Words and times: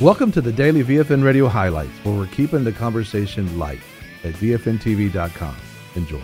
Welcome 0.00 0.32
to 0.32 0.40
the 0.40 0.50
daily 0.50 0.82
VFN 0.82 1.22
Radio 1.22 1.46
highlights, 1.46 1.92
where 2.04 2.16
we're 2.16 2.26
keeping 2.28 2.64
the 2.64 2.72
conversation 2.72 3.58
light 3.58 3.80
at 4.24 4.32
VFNTV.com. 4.32 5.54
Enjoy. 5.94 6.22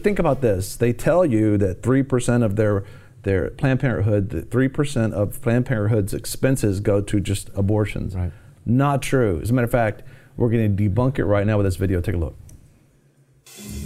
Think 0.00 0.18
about 0.18 0.40
this. 0.40 0.76
They 0.76 0.94
tell 0.94 1.26
you 1.26 1.58
that 1.58 1.82
3% 1.82 2.42
of 2.42 2.56
their 2.56 2.84
their 3.24 3.50
Planned 3.50 3.80
Parenthood, 3.80 4.30
that 4.30 4.48
3% 4.48 5.12
of 5.12 5.42
Planned 5.42 5.66
Parenthood's 5.66 6.14
expenses 6.14 6.80
go 6.80 7.02
to 7.02 7.20
just 7.20 7.50
abortions. 7.54 8.16
Right. 8.16 8.32
Not 8.64 9.02
true. 9.02 9.40
As 9.42 9.50
a 9.50 9.52
matter 9.52 9.66
of 9.66 9.70
fact, 9.70 10.04
we're 10.38 10.48
going 10.48 10.74
to 10.74 10.88
debunk 10.88 11.18
it 11.18 11.26
right 11.26 11.46
now 11.46 11.58
with 11.58 11.66
this 11.66 11.76
video. 11.76 12.00
Take 12.00 12.14
a 12.14 12.18
look. 12.18 12.34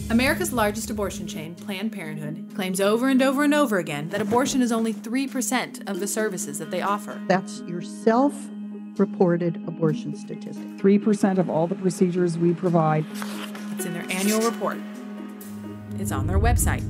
America's 0.09 0.53
largest 0.53 0.89
abortion 0.89 1.27
chain, 1.27 1.57
Planned 1.57 1.91
Parenthood, 1.91 2.55
claims 2.55 2.81
over 2.81 3.09
and 3.09 3.21
over 3.21 3.43
and 3.43 3.53
over 3.53 3.79
again 3.79 4.09
that 4.11 4.21
abortion 4.21 4.63
is 4.63 4.71
only 4.71 4.95
3% 4.95 5.89
of 5.89 5.99
the 5.99 6.07
services 6.07 6.61
that 6.61 6.71
they 6.71 6.81
offer. 6.81 7.21
That's 7.27 7.61
your 7.63 7.83
self 7.83 8.33
reported 8.99 9.57
abortion 9.67 10.15
statistic. 10.15 10.65
3% 10.79 11.39
of 11.39 11.51
all 11.51 11.67
the 11.67 11.75
procedures 11.75 12.39
we 12.39 12.55
provide. 12.55 13.05
It's 13.73 13.85
in 13.85 13.93
their 13.93 14.07
annual 14.11 14.41
report. 14.41 14.79
It's 15.99 16.13
on 16.13 16.29
their 16.29 16.39
website. 16.39 16.83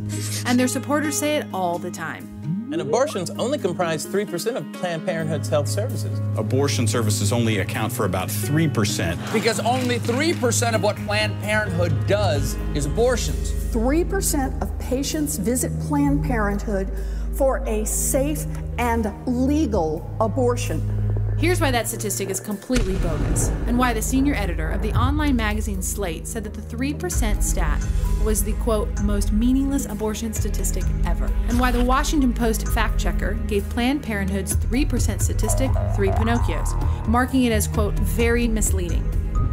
And 0.46 0.60
their 0.60 0.68
supporters 0.68 1.18
say 1.18 1.36
it 1.36 1.46
all 1.54 1.78
the 1.78 1.90
time. 1.90 2.35
And 2.72 2.80
abortions 2.80 3.30
only 3.30 3.58
comprise 3.58 4.04
3% 4.04 4.56
of 4.56 4.72
Planned 4.72 5.06
Parenthood's 5.06 5.48
health 5.48 5.68
services. 5.68 6.18
Abortion 6.36 6.88
services 6.88 7.32
only 7.32 7.58
account 7.60 7.92
for 7.92 8.06
about 8.06 8.28
3%. 8.28 9.32
Because 9.32 9.60
only 9.60 10.00
3% 10.00 10.74
of 10.74 10.82
what 10.82 10.96
Planned 10.96 11.40
Parenthood 11.42 12.06
does 12.08 12.56
is 12.74 12.86
abortions. 12.86 13.52
3% 13.72 14.60
of 14.62 14.76
patients 14.80 15.36
visit 15.36 15.70
Planned 15.82 16.24
Parenthood 16.24 16.90
for 17.34 17.58
a 17.68 17.84
safe 17.84 18.46
and 18.78 19.12
legal 19.26 20.10
abortion. 20.20 20.95
Here's 21.38 21.60
why 21.60 21.70
that 21.70 21.86
statistic 21.86 22.30
is 22.30 22.40
completely 22.40 22.96
bogus, 22.96 23.48
and 23.66 23.78
why 23.78 23.92
the 23.92 24.00
senior 24.00 24.34
editor 24.34 24.70
of 24.70 24.80
the 24.80 24.92
online 24.94 25.36
magazine 25.36 25.82
Slate 25.82 26.26
said 26.26 26.42
that 26.44 26.54
the 26.54 26.62
3% 26.62 27.42
stat 27.42 27.86
was 28.24 28.42
the 28.42 28.54
quote, 28.54 28.88
most 29.02 29.32
meaningless 29.32 29.84
abortion 29.84 30.32
statistic 30.32 30.82
ever, 31.04 31.26
and 31.48 31.60
why 31.60 31.70
the 31.70 31.84
Washington 31.84 32.32
Post 32.32 32.66
fact 32.68 32.98
checker 32.98 33.34
gave 33.48 33.68
Planned 33.68 34.02
Parenthood's 34.02 34.56
3% 34.56 35.20
statistic 35.20 35.70
three 35.94 36.08
Pinocchios, 36.08 36.74
marking 37.06 37.44
it 37.44 37.52
as 37.52 37.68
quote, 37.68 37.92
very 37.98 38.48
misleading. 38.48 39.04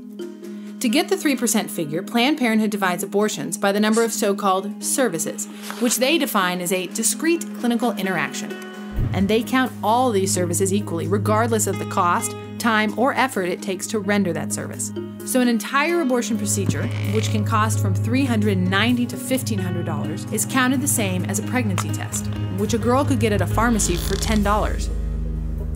To 0.80 0.88
get 0.88 1.08
the 1.08 1.16
3% 1.16 1.68
figure, 1.68 2.04
Planned 2.04 2.38
Parenthood 2.38 2.70
divides 2.70 3.02
abortions 3.02 3.58
by 3.58 3.72
the 3.72 3.80
number 3.80 4.04
of 4.04 4.12
so 4.12 4.32
called 4.32 4.82
services, 4.82 5.46
which 5.80 5.96
they 5.96 6.18
define 6.18 6.60
as 6.60 6.70
a 6.70 6.86
discrete 6.86 7.44
clinical 7.58 7.90
interaction. 7.96 8.52
And 9.12 9.26
they 9.26 9.42
count 9.42 9.72
all 9.82 10.12
these 10.12 10.32
services 10.32 10.72
equally, 10.72 11.08
regardless 11.08 11.66
of 11.66 11.80
the 11.80 11.86
cost, 11.86 12.36
time, 12.58 12.96
or 12.96 13.12
effort 13.14 13.48
it 13.48 13.60
takes 13.60 13.88
to 13.88 13.98
render 13.98 14.32
that 14.32 14.52
service. 14.52 14.92
So, 15.24 15.40
an 15.40 15.48
entire 15.48 16.00
abortion 16.00 16.38
procedure, 16.38 16.86
which 17.12 17.30
can 17.30 17.44
cost 17.44 17.80
from 17.80 17.92
$390 17.92 19.08
to 19.08 19.16
$1,500, 19.16 20.32
is 20.32 20.46
counted 20.46 20.80
the 20.80 20.86
same 20.86 21.24
as 21.24 21.40
a 21.40 21.42
pregnancy 21.42 21.90
test, 21.90 22.28
which 22.56 22.74
a 22.74 22.78
girl 22.78 23.04
could 23.04 23.18
get 23.18 23.32
at 23.32 23.40
a 23.40 23.46
pharmacy 23.48 23.96
for 23.96 24.14
$10. 24.14 24.88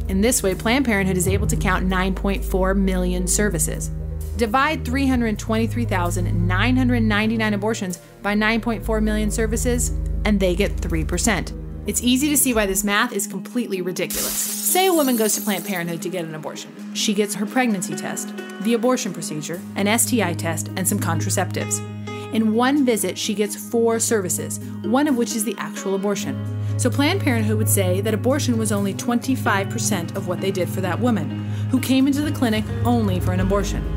In 0.08 0.20
this 0.20 0.44
way, 0.44 0.54
Planned 0.54 0.84
Parenthood 0.84 1.16
is 1.16 1.26
able 1.26 1.48
to 1.48 1.56
count 1.56 1.88
9.4 1.88 2.76
million 2.76 3.26
services. 3.26 3.90
Divide 4.42 4.84
323,999 4.84 7.54
abortions 7.54 7.98
by 8.22 8.34
9.4 8.34 9.00
million 9.00 9.30
services, 9.30 9.90
and 10.24 10.40
they 10.40 10.56
get 10.56 10.74
3%. 10.78 11.86
It's 11.86 12.02
easy 12.02 12.28
to 12.28 12.36
see 12.36 12.52
why 12.52 12.66
this 12.66 12.82
math 12.82 13.12
is 13.12 13.28
completely 13.28 13.82
ridiculous. 13.82 14.32
Say 14.32 14.88
a 14.88 14.92
woman 14.92 15.16
goes 15.16 15.36
to 15.36 15.42
Planned 15.42 15.64
Parenthood 15.64 16.02
to 16.02 16.08
get 16.08 16.24
an 16.24 16.34
abortion. 16.34 16.72
She 16.92 17.14
gets 17.14 17.36
her 17.36 17.46
pregnancy 17.46 17.94
test, 17.94 18.34
the 18.62 18.74
abortion 18.74 19.12
procedure, 19.12 19.60
an 19.76 19.86
STI 19.96 20.34
test, 20.34 20.72
and 20.74 20.88
some 20.88 20.98
contraceptives. 20.98 21.78
In 22.34 22.52
one 22.52 22.84
visit, 22.84 23.16
she 23.16 23.34
gets 23.34 23.54
four 23.54 24.00
services, 24.00 24.58
one 24.82 25.06
of 25.06 25.16
which 25.16 25.36
is 25.36 25.44
the 25.44 25.54
actual 25.58 25.94
abortion. 25.94 26.36
So 26.78 26.90
Planned 26.90 27.20
Parenthood 27.20 27.58
would 27.58 27.68
say 27.68 28.00
that 28.00 28.12
abortion 28.12 28.58
was 28.58 28.72
only 28.72 28.92
25% 28.92 30.16
of 30.16 30.26
what 30.26 30.40
they 30.40 30.50
did 30.50 30.68
for 30.68 30.80
that 30.80 30.98
woman, 30.98 31.44
who 31.70 31.78
came 31.78 32.08
into 32.08 32.22
the 32.22 32.32
clinic 32.32 32.64
only 32.84 33.20
for 33.20 33.32
an 33.32 33.38
abortion. 33.38 33.88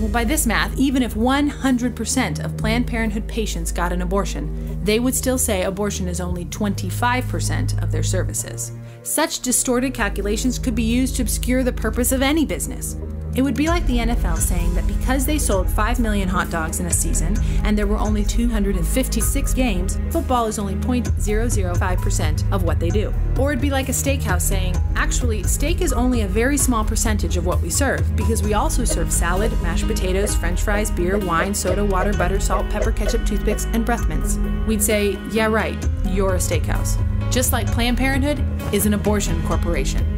Well, 0.00 0.08
by 0.08 0.24
this 0.24 0.44
math, 0.44 0.76
even 0.76 1.04
if 1.04 1.14
100% 1.14 2.44
of 2.44 2.56
Planned 2.56 2.86
Parenthood 2.86 3.28
patients 3.28 3.70
got 3.70 3.92
an 3.92 4.02
abortion, 4.02 4.82
they 4.82 4.98
would 4.98 5.14
still 5.14 5.38
say 5.38 5.62
abortion 5.62 6.08
is 6.08 6.20
only 6.20 6.46
25% 6.46 7.80
of 7.80 7.92
their 7.92 8.02
services. 8.02 8.72
Such 9.04 9.40
distorted 9.40 9.94
calculations 9.94 10.58
could 10.58 10.74
be 10.74 10.82
used 10.82 11.14
to 11.16 11.22
obscure 11.22 11.62
the 11.62 11.72
purpose 11.72 12.10
of 12.10 12.22
any 12.22 12.44
business. 12.44 12.96
It 13.36 13.42
would 13.42 13.56
be 13.56 13.66
like 13.66 13.84
the 13.86 13.98
NFL 13.98 14.38
saying 14.38 14.74
that 14.74 14.86
because 14.86 15.26
they 15.26 15.38
sold 15.38 15.68
5 15.68 15.98
million 15.98 16.28
hot 16.28 16.50
dogs 16.50 16.78
in 16.78 16.86
a 16.86 16.92
season 16.92 17.36
and 17.64 17.76
there 17.76 17.88
were 17.88 17.98
only 17.98 18.24
256 18.24 19.54
games, 19.54 19.98
football 20.10 20.46
is 20.46 20.60
only 20.60 20.76
0.005% 20.76 22.52
of 22.52 22.62
what 22.62 22.78
they 22.78 22.90
do. 22.90 23.12
Or 23.36 23.50
it'd 23.50 23.60
be 23.60 23.70
like 23.70 23.88
a 23.88 23.92
steakhouse 23.92 24.42
saying, 24.42 24.76
actually, 24.94 25.42
steak 25.42 25.80
is 25.80 25.92
only 25.92 26.20
a 26.20 26.28
very 26.28 26.56
small 26.56 26.84
percentage 26.84 27.36
of 27.36 27.44
what 27.44 27.60
we 27.60 27.70
serve 27.70 28.14
because 28.14 28.42
we 28.42 28.54
also 28.54 28.84
serve 28.84 29.12
salad, 29.12 29.50
mashed 29.62 29.88
potatoes, 29.88 30.36
french 30.36 30.62
fries, 30.62 30.92
beer, 30.92 31.18
wine, 31.18 31.54
soda, 31.54 31.84
water, 31.84 32.12
butter, 32.12 32.38
salt, 32.38 32.70
pepper, 32.70 32.92
ketchup, 32.92 33.26
toothpicks, 33.26 33.64
and 33.72 33.84
breath 33.84 34.06
mints. 34.06 34.36
We'd 34.68 34.82
say, 34.82 35.18
yeah, 35.32 35.46
right, 35.46 35.76
you're 36.06 36.36
a 36.36 36.38
steakhouse. 36.38 37.00
Just 37.32 37.52
like 37.52 37.66
Planned 37.66 37.98
Parenthood 37.98 38.44
is 38.72 38.86
an 38.86 38.94
abortion 38.94 39.42
corporation. 39.42 40.13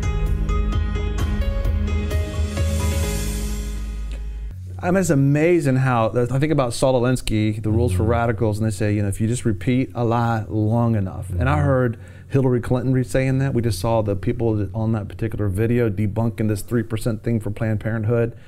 I 4.86 4.92
mean, 4.92 5.00
it's 5.00 5.10
amazing 5.10 5.76
how 5.76 6.12
I 6.14 6.38
think 6.38 6.52
about 6.52 6.72
Saul 6.72 7.00
Alinsky, 7.00 7.60
the 7.60 7.70
rules 7.70 7.92
for 7.92 8.02
mm-hmm. 8.02 8.12
radicals, 8.12 8.58
and 8.58 8.66
they 8.66 8.70
say, 8.70 8.94
you 8.94 9.02
know, 9.02 9.08
if 9.08 9.20
you 9.20 9.26
just 9.26 9.44
repeat 9.44 9.90
a 9.96 10.04
lie 10.04 10.44
long 10.48 10.94
enough. 10.94 11.28
And 11.30 11.48
I 11.48 11.56
mm-hmm. 11.56 11.64
heard 11.64 11.98
Hillary 12.28 12.60
Clinton 12.60 13.02
saying 13.02 13.38
that. 13.38 13.52
We 13.52 13.62
just 13.62 13.80
saw 13.80 14.02
the 14.02 14.14
people 14.14 14.68
on 14.74 14.92
that 14.92 15.08
particular 15.08 15.48
video 15.48 15.90
debunking 15.90 16.46
this 16.46 16.62
3% 16.62 17.22
thing 17.22 17.40
for 17.40 17.50
Planned 17.50 17.80
Parenthood. 17.80 18.38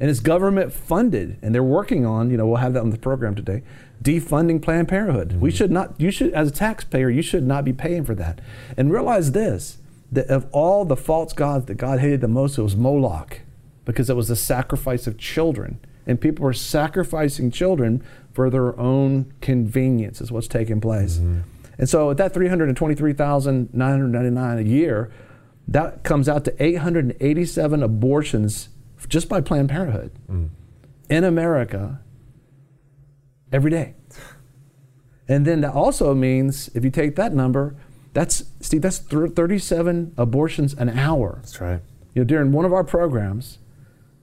And 0.00 0.08
it's 0.08 0.20
government 0.20 0.72
funded, 0.72 1.38
and 1.42 1.52
they're 1.54 1.62
working 1.62 2.06
on, 2.06 2.30
you 2.30 2.36
know, 2.36 2.46
we'll 2.46 2.58
have 2.58 2.72
that 2.74 2.82
on 2.82 2.90
the 2.90 2.98
program 2.98 3.34
today, 3.34 3.64
defunding 4.02 4.62
Planned 4.62 4.86
Parenthood. 4.88 5.40
We 5.40 5.50
mm-hmm. 5.50 5.56
should 5.56 5.72
not, 5.72 6.00
you 6.00 6.12
should, 6.12 6.32
as 6.34 6.48
a 6.48 6.52
taxpayer, 6.52 7.10
you 7.10 7.22
should 7.22 7.44
not 7.44 7.64
be 7.64 7.72
paying 7.72 8.04
for 8.04 8.14
that. 8.14 8.40
And 8.76 8.92
realize 8.92 9.32
this 9.32 9.78
that 10.10 10.28
of 10.28 10.46
all 10.52 10.86
the 10.86 10.96
false 10.96 11.34
gods 11.34 11.66
that 11.66 11.74
God 11.74 12.00
hated 12.00 12.22
the 12.22 12.28
most, 12.28 12.56
it 12.56 12.62
was 12.62 12.76
Moloch, 12.76 13.42
because 13.84 14.08
it 14.08 14.16
was 14.16 14.28
the 14.28 14.36
sacrifice 14.36 15.06
of 15.06 15.18
children. 15.18 15.78
And 16.06 16.18
people 16.18 16.44
were 16.44 16.54
sacrificing 16.54 17.50
children 17.50 18.02
for 18.32 18.48
their 18.48 18.74
own 18.78 19.34
convenience, 19.42 20.22
is 20.22 20.32
what's 20.32 20.48
taking 20.48 20.80
place. 20.80 21.18
Mm-hmm. 21.18 21.40
And 21.78 21.88
so 21.88 22.10
at 22.10 22.16
that 22.16 22.34
323,999 22.34 24.58
a 24.58 24.62
year, 24.62 25.12
that 25.68 26.02
comes 26.02 26.28
out 26.28 26.44
to 26.46 26.62
887 26.62 27.82
abortions 27.82 28.68
just 29.08 29.28
by 29.28 29.40
Planned 29.40 29.68
Parenthood 29.68 30.12
in 31.08 31.24
America 31.24 32.00
every 33.52 33.70
day. 33.70 33.94
And 35.28 35.46
then 35.46 35.60
that 35.60 35.74
also 35.74 36.14
means 36.14 36.68
if 36.74 36.84
you 36.84 36.90
take 36.90 37.16
that 37.16 37.34
number, 37.34 37.76
that's 38.14 38.44
Steve, 38.60 38.82
that's 38.82 38.98
thir- 38.98 39.28
37 39.28 40.14
abortions 40.16 40.74
an 40.74 40.88
hour. 40.88 41.38
That's 41.42 41.60
right. 41.60 41.80
You 42.14 42.22
know, 42.22 42.24
during 42.24 42.50
one 42.52 42.64
of 42.64 42.72
our 42.72 42.82
programs, 42.84 43.58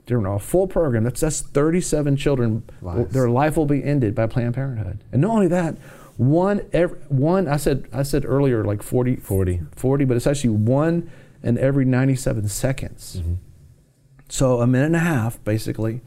during 0.05 0.25
a 0.25 0.39
full 0.39 0.67
program, 0.67 1.03
that's 1.03 1.21
that's 1.21 1.41
37 1.41 2.17
children. 2.17 2.63
Lives. 2.81 3.13
Their 3.13 3.29
life 3.29 3.55
will 3.55 3.65
be 3.67 3.83
ended 3.83 4.15
by 4.15 4.27
Planned 4.27 4.55
Parenthood. 4.55 5.03
And 5.11 5.21
not 5.21 5.31
only 5.31 5.47
that, 5.47 5.77
one 6.17 6.61
every, 6.73 6.97
one 7.09 7.47
I 7.47 7.57
said 7.57 7.87
I 7.93 8.03
said 8.03 8.25
earlier 8.25 8.63
like 8.63 8.81
40 8.81 9.17
40. 9.17 9.61
40, 9.75 10.05
but 10.05 10.17
it's 10.17 10.27
actually 10.27 10.51
one 10.51 11.09
in 11.43 11.57
every 11.57 11.85
97 11.85 12.47
seconds. 12.47 13.17
Mm-hmm. 13.19 13.33
So 14.27 14.59
a 14.59 14.67
minute 14.67 14.87
and 14.87 14.95
a 14.95 14.99
half, 14.99 15.43
basically, 15.43 16.01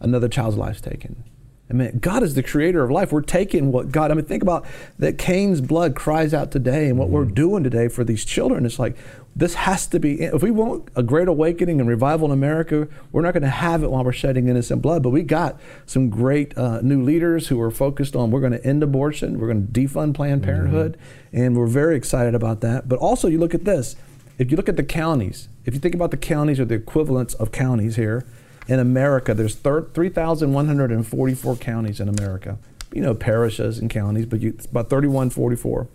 another 0.00 0.28
child's 0.28 0.56
life's 0.56 0.80
taken. 0.80 1.24
I 1.70 1.72
mean, 1.72 1.98
God 1.98 2.22
is 2.22 2.34
the 2.34 2.42
creator 2.42 2.84
of 2.84 2.90
life. 2.90 3.10
We're 3.10 3.22
taking 3.22 3.72
what 3.72 3.90
God, 3.90 4.10
I 4.10 4.14
mean, 4.14 4.26
think 4.26 4.42
about 4.42 4.66
that 4.98 5.16
Cain's 5.16 5.62
blood 5.62 5.96
cries 5.96 6.34
out 6.34 6.50
today 6.50 6.90
and 6.90 6.98
what 6.98 7.08
we're 7.08 7.24
doing 7.24 7.64
today 7.64 7.88
for 7.88 8.04
these 8.04 8.24
children. 8.24 8.66
It's 8.66 8.78
like, 8.78 8.96
this 9.34 9.54
has 9.54 9.86
to 9.88 9.98
be, 9.98 10.20
if 10.20 10.42
we 10.42 10.50
want 10.50 10.90
a 10.94 11.02
great 11.02 11.26
awakening 11.26 11.80
and 11.80 11.88
revival 11.88 12.26
in 12.26 12.32
America, 12.32 12.86
we're 13.12 13.22
not 13.22 13.32
going 13.32 13.44
to 13.44 13.48
have 13.48 13.82
it 13.82 13.90
while 13.90 14.04
we're 14.04 14.12
shedding 14.12 14.48
innocent 14.48 14.82
blood. 14.82 15.02
But 15.02 15.10
we 15.10 15.22
got 15.22 15.58
some 15.86 16.10
great 16.10 16.56
uh, 16.56 16.82
new 16.82 17.02
leaders 17.02 17.48
who 17.48 17.58
are 17.62 17.70
focused 17.70 18.14
on, 18.14 18.30
we're 18.30 18.40
going 18.40 18.52
to 18.52 18.64
end 18.64 18.82
abortion, 18.82 19.40
we're 19.40 19.48
going 19.48 19.66
to 19.66 19.72
defund 19.72 20.14
Planned 20.14 20.42
Parenthood, 20.42 20.98
and 21.32 21.56
we're 21.56 21.66
very 21.66 21.96
excited 21.96 22.34
about 22.34 22.60
that. 22.60 22.90
But 22.90 22.98
also, 22.98 23.26
you 23.26 23.38
look 23.38 23.54
at 23.54 23.64
this. 23.64 23.96
If 24.38 24.50
you 24.50 24.56
look 24.56 24.68
at 24.68 24.76
the 24.76 24.82
counties, 24.82 25.48
if 25.64 25.74
you 25.74 25.80
think 25.80 25.94
about 25.94 26.10
the 26.10 26.16
counties 26.16 26.58
or 26.58 26.64
the 26.64 26.74
equivalents 26.74 27.34
of 27.34 27.52
counties 27.52 27.94
here, 27.96 28.24
in 28.66 28.78
America, 28.78 29.34
there's 29.34 29.54
3,144 29.54 31.56
counties 31.56 32.00
in 32.00 32.08
America. 32.08 32.56
You 32.92 33.02
know, 33.02 33.14
parishes 33.14 33.78
and 33.78 33.90
counties, 33.90 34.24
but 34.26 34.40
you, 34.40 34.50
it's 34.50 34.66
about 34.66 34.88
3144. 34.88 35.88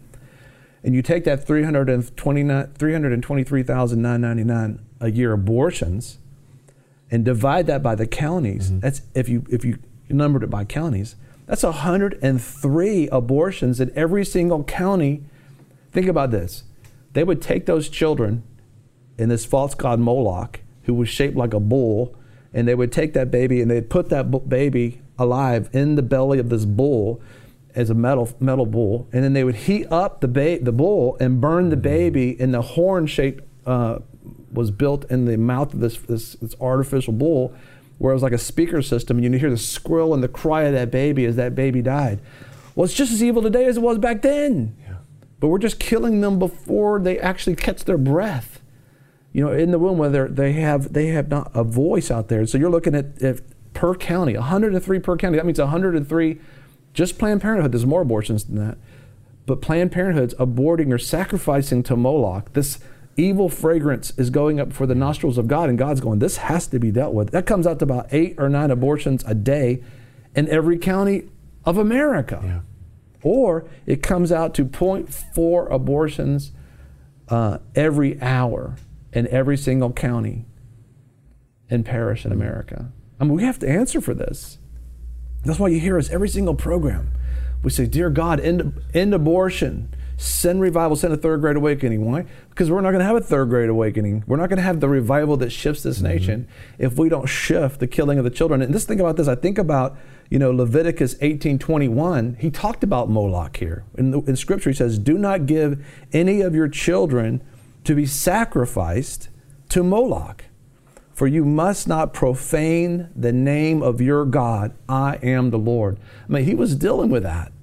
And 0.84 0.94
you 0.96 1.02
take 1.02 1.24
that 1.26 1.46
329 1.46 2.72
323,999 2.78 4.80
a 5.02 5.12
year 5.12 5.34
abortions 5.34 6.20
and 7.12 7.26
divide 7.26 7.68
that 7.68 7.84
by 7.84 7.96
the 7.96 8.08
counties. 8.08 8.70
Mm-hmm. 8.70 8.80
That's 8.80 9.02
if 9.14 9.28
you 9.28 9.46
if 9.50 9.66
you 9.66 9.80
numbered 10.10 10.44
it 10.44 10.50
by 10.50 10.64
counties, 10.66 11.16
that's 11.48 11.64
103 11.64 13.10
abortions 13.10 13.80
in 13.80 13.92
every 13.96 14.26
single 14.26 14.64
county. 14.64 15.24
Think 15.92 16.08
about 16.08 16.32
this. 16.32 16.64
They 17.14 17.24
would 17.24 17.42
take 17.42 17.66
those 17.66 17.90
children 17.90 18.44
in 19.18 19.30
this 19.30 19.46
false 19.46 19.76
god 19.76 20.00
Moloch, 20.00 20.62
who 20.84 20.94
was 20.94 21.10
shaped 21.10 21.36
like 21.36 21.54
a 21.54 21.60
bull, 21.60 22.16
and 22.54 22.68
they 22.68 22.76
would 22.76 22.92
take 22.92 23.14
that 23.14 23.30
baby 23.30 23.62
and 23.62 23.70
they'd 23.70 23.90
put 23.90 24.10
that 24.10 24.50
baby 24.50 25.02
alive 25.18 25.70
in 25.74 25.96
the 25.96 26.02
belly 26.02 26.40
of 26.40 26.50
this 26.50 26.66
bull 26.66 27.22
as 27.76 27.90
a 27.90 27.94
metal 27.94 28.30
metal 28.40 28.66
bull, 28.66 29.08
and 29.12 29.24
then 29.24 29.34
they 29.34 29.44
would 29.44 29.56
heat 29.56 29.86
up 29.92 30.22
the 30.22 30.28
ba- 30.28 30.60
the 30.60 30.72
bull 30.72 31.18
and 31.20 31.40
burn 31.40 31.70
the 31.70 31.78
baby, 31.78 32.36
and 32.40 32.54
the 32.54 32.62
horn 32.62 33.06
shaped 33.06 33.44
uh, 33.66 34.00
was 34.52 34.72
built 34.72 35.06
in 35.12 35.26
the 35.26 35.38
mouth 35.38 35.74
of 35.74 35.80
this, 35.80 35.98
this 35.98 36.34
this 36.36 36.56
artificial 36.60 37.14
bull, 37.14 37.54
where 38.00 38.12
it 38.12 38.16
was 38.16 38.24
like 38.24 38.34
a 38.34 38.40
speaker 38.40 38.82
system, 38.82 39.18
and 39.18 39.34
you 39.34 39.40
hear 39.40 39.52
the 39.52 39.58
squeal 39.58 40.14
and 40.14 40.24
the 40.24 40.28
cry 40.28 40.64
of 40.64 40.74
that 40.74 40.90
baby 40.90 41.26
as 41.26 41.36
that 41.36 41.54
baby 41.54 41.82
died. 41.82 42.20
Well, 42.76 42.86
it's 42.86 42.94
just 42.94 43.12
as 43.12 43.22
evil 43.22 43.42
today 43.42 43.66
as 43.66 43.78
it 43.78 43.82
was 43.82 43.98
back 43.98 44.22
then. 44.22 44.76
But 45.40 45.48
we're 45.48 45.60
just 45.60 45.80
killing 45.80 46.22
them 46.22 46.38
before 46.40 47.00
they 47.00 47.20
actually 47.20 47.56
catch 47.56 47.86
their 47.86 47.98
breath. 47.98 48.62
You 49.32 49.46
know, 49.46 49.52
in 49.52 49.72
the 49.72 49.80
womb 49.80 49.98
where 49.98 50.10
they're- 50.10 50.28
they 50.28 50.54
have 50.54 50.94
they 50.94 51.08
have 51.08 51.30
not 51.30 51.52
a 51.54 51.64
voice 51.64 52.10
out 52.12 52.28
there. 52.28 52.46
So 52.46 52.58
you're 52.58 52.70
looking 52.70 52.96
at 52.96 53.22
if 53.22 53.42
per 53.74 53.94
county, 53.96 54.36
103 54.36 55.00
per 55.00 55.16
county. 55.16 55.38
That 55.38 55.46
means 55.46 55.60
103 55.60 56.40
just 56.94 57.18
Planned 57.20 57.42
Parenthood. 57.42 57.72
There's 57.72 57.86
more 57.86 58.02
abortions 58.02 58.46
than 58.46 58.56
that. 58.56 58.78
But 59.46 59.62
Planned 59.62 59.92
Parenthood's 59.92 60.34
aborting 60.36 60.92
or 60.94 60.98
sacrificing 60.98 61.84
to 61.84 61.96
Moloch. 61.96 62.52
This 62.54 62.80
evil 63.16 63.50
fragrance 63.50 64.12
is 64.18 64.30
going 64.30 64.60
up 64.60 64.74
for 64.74 64.86
the 64.88 64.96
nostrils 64.96 65.38
of 65.38 65.48
God, 65.48 65.70
and 65.70 65.78
God's 65.78 66.02
going, 66.02 66.20
this 66.20 66.38
has 66.38 66.68
to 66.68 66.80
be 66.80 66.92
dealt 66.92 67.14
with. 67.14 67.32
That 67.32 67.46
comes 67.46 67.68
out 67.68 67.80
to 67.80 67.86
about 67.86 68.08
eight 68.12 68.36
or 68.38 68.50
nine 68.50 68.72
abortions 68.72 69.24
a 69.28 69.36
day 69.36 69.82
in 70.36 70.48
every 70.50 70.78
county 70.78 71.24
of 71.66 71.78
America. 71.78 72.40
Yeah. 72.44 72.60
Or 73.22 73.66
it 73.86 74.02
comes 74.02 74.32
out 74.32 74.54
to 74.56 74.66
0.4 74.66 75.72
abortions 75.72 76.52
uh, 77.28 77.60
every 77.76 78.22
hour 78.22 78.78
in 79.14 79.28
every 79.28 79.58
single 79.58 79.92
county 79.92 80.46
and 81.70 81.86
parish 81.86 82.26
in 82.26 82.32
America. 82.32 82.92
I 83.20 83.26
mean, 83.26 83.34
we 83.34 83.44
have 83.44 83.60
to 83.60 83.70
answer 83.70 84.02
for 84.02 84.14
this. 84.14 84.58
That's 85.44 85.60
why 85.60 85.68
you 85.70 85.80
hear 85.80 85.98
us 85.98 86.10
every 86.10 86.30
single 86.30 86.56
program. 86.56 87.12
We 87.64 87.70
say, 87.70 87.86
Dear 87.86 88.10
God, 88.10 88.40
end, 88.40 88.82
end 88.94 89.14
abortion, 89.14 89.94
send 90.20 90.60
revival, 90.60 90.98
send 90.98 91.14
a 91.14 91.18
Third 91.18 91.40
Great 91.40 91.56
Awakening. 91.56 92.04
Why? 92.04 92.26
Because 92.50 92.70
we're 92.70 92.82
not 92.82 92.92
going 92.92 93.00
to 93.00 93.06
have 93.06 93.16
a 93.16 93.22
Third 93.22 93.50
Great 93.50 93.70
Awakening. 93.70 94.26
We're 94.28 94.36
not 94.36 94.50
going 94.50 94.58
to 94.58 94.64
have 94.64 94.82
the 94.82 94.90
revival 94.90 95.38
that 95.38 95.50
shifts 95.50 95.82
this 95.82 96.00
mm-hmm. 96.00 96.08
nation 96.08 96.48
if 96.78 96.98
we 96.98 97.08
don't 97.08 97.28
shift 97.28 97.80
the 97.80 97.88
killing 97.88 98.18
of 98.18 98.26
the 98.26 98.30
children. 98.30 98.62
And 98.62 98.74
just 98.74 98.88
think 98.88 99.00
about 99.00 99.16
this. 99.16 99.30
I 99.30 99.36
think 99.36 99.58
about, 99.58 99.98
you 100.30 100.38
know, 100.38 100.52
Leviticus 100.52 101.16
18:21. 101.16 102.38
He 102.38 102.52
talked 102.52 102.84
about 102.84 103.10
Moloch 103.10 103.56
here. 103.58 103.86
In, 103.98 104.12
the, 104.12 104.20
in 104.24 104.36
Scripture, 104.36 104.70
he 104.70 104.76
says, 104.76 105.00
Do 105.00 105.18
not 105.18 105.46
give 105.46 105.86
any 106.12 106.42
of 106.42 106.54
your 106.54 106.68
children 106.68 107.42
to 107.86 107.96
be 107.96 108.06
sacrificed 108.06 109.30
to 109.70 109.84
Moloch. 109.84 110.44
For 111.14 111.28
you 111.28 111.46
must 111.46 111.88
not 111.88 112.14
profane 112.14 113.10
the 113.16 113.32
name 113.32 113.82
of 113.82 114.02
your 114.02 114.26
God. 114.26 114.74
I 114.88 115.18
am 115.24 115.50
the 115.50 115.58
Lord. 115.58 115.98
I 116.28 116.32
mean, 116.32 116.46
he 116.46 116.56
was 116.56 116.76
dealing 116.76 117.10
with 117.10 117.24
that. 117.24 117.54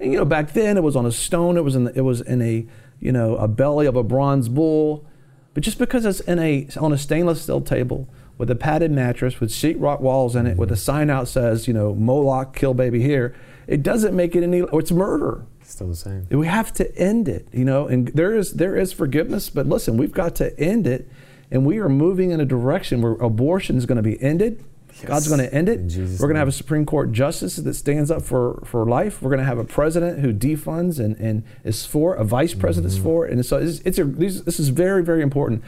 And 0.00 0.12
you 0.12 0.18
know, 0.18 0.24
back 0.24 0.52
then 0.52 0.76
it 0.76 0.82
was 0.82 0.96
on 0.96 1.06
a 1.06 1.12
stone. 1.12 1.56
It 1.56 1.64
was 1.64 1.76
in 1.76 1.84
the, 1.84 1.98
it 1.98 2.02
was 2.02 2.20
in 2.20 2.42
a 2.42 2.66
you 3.00 3.12
know 3.12 3.36
a 3.36 3.48
belly 3.48 3.86
of 3.86 3.96
a 3.96 4.02
bronze 4.02 4.48
bull. 4.48 5.06
But 5.54 5.62
just 5.62 5.78
because 5.78 6.04
it's 6.04 6.20
in 6.20 6.38
a 6.38 6.68
on 6.78 6.92
a 6.92 6.98
stainless 6.98 7.42
steel 7.42 7.60
table 7.60 8.08
with 8.36 8.50
a 8.50 8.54
padded 8.54 8.92
mattress 8.92 9.40
with 9.40 9.50
sheetrock 9.50 10.00
walls 10.00 10.36
in 10.36 10.46
it, 10.46 10.56
with 10.56 10.70
a 10.70 10.74
mm-hmm. 10.74 10.80
sign 10.80 11.10
out 11.10 11.28
says 11.28 11.66
you 11.66 11.74
know 11.74 11.94
Moloch 11.94 12.54
kill 12.54 12.74
baby 12.74 13.02
here, 13.02 13.34
it 13.66 13.82
doesn't 13.82 14.14
make 14.14 14.34
it 14.34 14.42
any. 14.42 14.64
It's 14.72 14.92
murder. 14.92 15.44
Still 15.62 15.88
the 15.88 15.96
same. 15.96 16.26
We 16.30 16.46
have 16.46 16.72
to 16.74 16.96
end 16.96 17.28
it, 17.28 17.46
you 17.52 17.64
know, 17.64 17.86
and 17.86 18.08
there 18.08 18.34
is 18.34 18.54
there 18.54 18.74
is 18.74 18.92
forgiveness, 18.92 19.50
but 19.50 19.66
listen, 19.66 19.98
we've 19.98 20.12
got 20.12 20.34
to 20.36 20.58
end 20.58 20.86
it, 20.86 21.10
and 21.50 21.66
we 21.66 21.78
are 21.78 21.90
moving 21.90 22.30
in 22.30 22.40
a 22.40 22.46
direction 22.46 23.02
where 23.02 23.12
abortion 23.12 23.76
is 23.76 23.84
going 23.84 23.96
to 23.96 24.02
be 24.02 24.20
ended. 24.22 24.64
God's 25.04 25.28
going 25.28 25.40
to 25.40 25.52
end 25.52 25.68
it. 25.68 25.80
We're 25.96 26.26
going 26.26 26.34
to 26.34 26.40
have 26.40 26.48
a 26.48 26.52
Supreme 26.52 26.86
Court 26.86 27.12
justice 27.12 27.56
that 27.56 27.74
stands 27.74 28.10
up 28.10 28.22
for, 28.22 28.62
for 28.64 28.84
life. 28.86 29.22
We're 29.22 29.30
going 29.30 29.40
to 29.40 29.46
have 29.46 29.58
a 29.58 29.64
president 29.64 30.20
who 30.20 30.32
defunds 30.32 30.98
and, 30.98 31.16
and 31.18 31.42
is 31.64 31.86
for, 31.86 32.14
a 32.14 32.24
vice 32.24 32.54
president 32.54 32.92
is 32.92 32.98
mm-hmm. 32.98 33.08
for, 33.08 33.26
and 33.26 33.44
so 33.44 33.58
it's, 33.58 33.80
it's 33.80 33.98
a, 33.98 34.04
this 34.04 34.58
is 34.58 34.68
very, 34.68 35.02
very 35.02 35.22
important. 35.22 35.62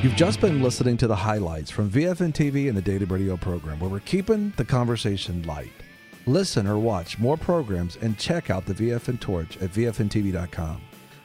You've 0.00 0.14
just 0.14 0.40
been 0.40 0.62
listening 0.62 0.96
to 0.98 1.08
the 1.08 1.16
highlights 1.16 1.72
from 1.72 1.90
VFN 1.90 2.32
TV 2.32 2.68
and 2.68 2.76
the 2.76 2.82
Daily 2.82 3.04
Radio 3.04 3.36
program, 3.36 3.80
where 3.80 3.90
we're 3.90 3.98
keeping 4.00 4.52
the 4.56 4.64
conversation 4.64 5.42
light. 5.42 5.72
Listen 6.24 6.68
or 6.68 6.78
watch 6.78 7.18
more 7.18 7.36
programs 7.36 7.96
and 7.96 8.16
check 8.16 8.48
out 8.48 8.64
the 8.64 8.74
VFN 8.74 9.18
Torch 9.18 9.56
at 9.56 9.72
VFNTV.com. 9.72 10.80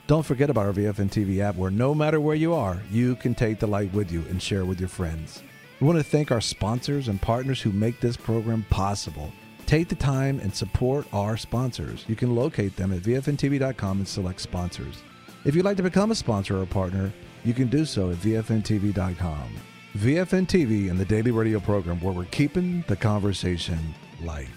Don't 0.06 0.26
forget 0.26 0.50
about 0.50 0.66
our 0.66 0.74
VFN 0.74 1.10
TV 1.10 1.40
app, 1.40 1.56
where 1.56 1.72
no 1.72 1.96
matter 1.96 2.20
where 2.20 2.36
you 2.36 2.54
are, 2.54 2.82
you 2.92 3.16
can 3.16 3.34
take 3.34 3.60
the 3.60 3.68
light 3.68 3.94
with 3.94 4.12
you 4.12 4.26
and 4.30 4.42
share 4.42 4.66
with 4.66 4.78
your 4.78 4.90
friends. 4.90 5.42
We 5.80 5.88
want 5.88 5.98
to 5.98 6.04
thank 6.04 6.30
our 6.30 6.42
sponsors 6.42 7.08
and 7.08 7.22
partners 7.22 7.62
who 7.62 7.72
make 7.72 8.02
this 8.02 8.18
program 8.18 8.66
possible. 8.70 9.32
Take 9.66 9.88
the 9.88 9.96
time 9.96 10.42
and 10.42 10.54
support 10.54 11.08
our 11.14 11.38
sponsors. 11.38 12.04
You 12.10 12.18
can 12.18 12.36
locate 12.36 12.76
them 12.76 12.92
at 12.92 13.00
VFNTV.com 13.00 14.00
and 14.00 14.08
select 14.08 14.42
sponsors. 14.42 15.02
If 15.46 15.56
you'd 15.56 15.64
like 15.64 15.78
to 15.78 15.84
become 15.84 16.12
a 16.12 16.16
sponsor 16.16 16.62
or 16.62 16.66
partner, 16.66 17.14
you 17.46 17.54
can 17.54 17.70
do 17.70 17.86
so 17.86 18.10
at 18.12 18.18
VFNTV.com. 18.18 19.50
VFN 19.98 20.48
TV 20.48 20.90
and 20.90 21.00
the 21.00 21.06
daily 21.06 21.32
radio 21.32 21.62
program 21.62 22.02
where 22.02 22.14
we're 22.14 22.26
keeping 22.26 22.84
the 22.88 22.96
conversation 22.98 23.80
light. 24.22 24.50